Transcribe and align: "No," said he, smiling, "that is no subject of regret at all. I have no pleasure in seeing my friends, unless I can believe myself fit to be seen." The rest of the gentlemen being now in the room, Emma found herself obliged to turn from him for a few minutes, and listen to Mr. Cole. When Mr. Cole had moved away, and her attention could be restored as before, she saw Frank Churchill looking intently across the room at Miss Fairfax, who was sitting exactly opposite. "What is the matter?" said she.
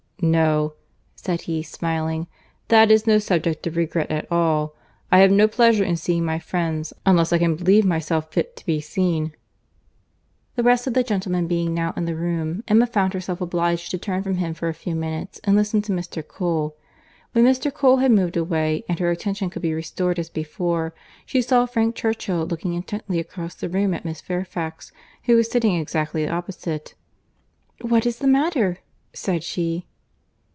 "No," 0.23 0.75
said 1.15 1.41
he, 1.49 1.63
smiling, 1.63 2.27
"that 2.67 2.91
is 2.91 3.07
no 3.07 3.17
subject 3.17 3.65
of 3.65 3.75
regret 3.75 4.11
at 4.11 4.31
all. 4.31 4.75
I 5.11 5.17
have 5.17 5.31
no 5.31 5.47
pleasure 5.47 5.83
in 5.83 5.95
seeing 5.95 6.23
my 6.23 6.37
friends, 6.37 6.93
unless 7.07 7.33
I 7.33 7.39
can 7.39 7.55
believe 7.55 7.85
myself 7.85 8.31
fit 8.31 8.55
to 8.57 8.65
be 8.67 8.79
seen." 8.81 9.35
The 10.53 10.61
rest 10.61 10.85
of 10.85 10.93
the 10.93 11.01
gentlemen 11.01 11.47
being 11.47 11.73
now 11.73 11.91
in 11.97 12.05
the 12.05 12.15
room, 12.15 12.63
Emma 12.67 12.85
found 12.85 13.15
herself 13.15 13.41
obliged 13.41 13.89
to 13.89 13.97
turn 13.97 14.21
from 14.21 14.35
him 14.35 14.53
for 14.53 14.67
a 14.69 14.75
few 14.75 14.93
minutes, 14.93 15.41
and 15.43 15.55
listen 15.55 15.81
to 15.81 15.91
Mr. 15.91 16.25
Cole. 16.27 16.77
When 17.31 17.43
Mr. 17.43 17.73
Cole 17.73 17.97
had 17.97 18.11
moved 18.11 18.37
away, 18.37 18.83
and 18.87 18.99
her 18.99 19.09
attention 19.09 19.49
could 19.49 19.63
be 19.63 19.73
restored 19.73 20.19
as 20.19 20.29
before, 20.29 20.93
she 21.25 21.41
saw 21.41 21.65
Frank 21.65 21.95
Churchill 21.95 22.45
looking 22.45 22.75
intently 22.75 23.19
across 23.19 23.55
the 23.55 23.69
room 23.69 23.91
at 23.95 24.05
Miss 24.05 24.21
Fairfax, 24.21 24.91
who 25.23 25.35
was 25.35 25.49
sitting 25.49 25.77
exactly 25.77 26.29
opposite. 26.29 26.93
"What 27.81 28.05
is 28.05 28.19
the 28.19 28.27
matter?" 28.27 28.81
said 29.13 29.43
she. 29.43 29.87